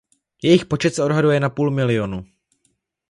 [0.43, 2.25] Jejich počet se odhaduje na půl milionu.